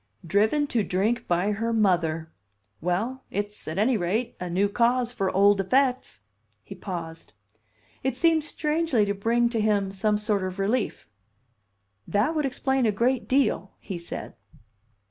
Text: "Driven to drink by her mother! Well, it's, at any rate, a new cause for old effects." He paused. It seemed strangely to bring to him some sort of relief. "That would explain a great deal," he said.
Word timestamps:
"Driven 0.25 0.65
to 0.69 0.83
drink 0.83 1.27
by 1.27 1.51
her 1.51 1.71
mother! 1.71 2.31
Well, 2.81 3.23
it's, 3.29 3.67
at 3.67 3.77
any 3.77 3.97
rate, 3.97 4.35
a 4.39 4.49
new 4.49 4.67
cause 4.67 5.11
for 5.11 5.29
old 5.29 5.61
effects." 5.61 6.21
He 6.63 6.73
paused. 6.73 7.33
It 8.01 8.15
seemed 8.17 8.43
strangely 8.43 9.05
to 9.05 9.13
bring 9.13 9.47
to 9.49 9.61
him 9.61 9.91
some 9.91 10.17
sort 10.17 10.41
of 10.41 10.57
relief. 10.57 11.07
"That 12.07 12.33
would 12.33 12.47
explain 12.47 12.87
a 12.87 12.91
great 12.91 13.27
deal," 13.27 13.73
he 13.77 13.99
said. 13.99 14.33